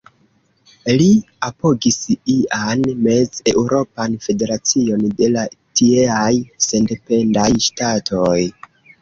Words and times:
Li 0.99 1.09
apogis 1.47 1.99
ian 2.35 2.81
Mez-Eŭropan 3.09 4.17
Federacion 4.25 5.05
de 5.21 5.29
la 5.35 5.45
tieaj 5.83 6.33
sendependaj 6.71 7.47
ŝtatoj. 7.69 8.41